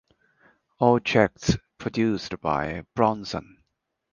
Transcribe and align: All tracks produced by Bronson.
All 0.79 0.99
tracks 0.99 1.57
produced 1.77 2.41
by 2.41 2.87
Bronson. 2.95 3.61